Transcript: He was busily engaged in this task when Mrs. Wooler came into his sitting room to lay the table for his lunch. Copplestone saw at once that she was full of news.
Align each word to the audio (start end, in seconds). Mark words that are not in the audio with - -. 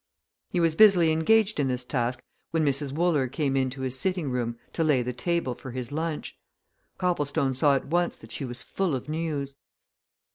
He 0.49 0.59
was 0.59 0.75
busily 0.75 1.11
engaged 1.11 1.59
in 1.59 1.67
this 1.67 1.83
task 1.85 2.23
when 2.49 2.65
Mrs. 2.65 2.91
Wooler 2.91 3.27
came 3.27 3.55
into 3.55 3.81
his 3.81 3.99
sitting 3.99 4.31
room 4.31 4.57
to 4.73 4.83
lay 4.83 5.03
the 5.03 5.13
table 5.13 5.53
for 5.53 5.69
his 5.69 5.91
lunch. 5.91 6.35
Copplestone 6.97 7.53
saw 7.53 7.75
at 7.75 7.85
once 7.85 8.15
that 8.17 8.31
she 8.31 8.43
was 8.43 8.63
full 8.63 8.95
of 8.95 9.07
news. 9.07 9.57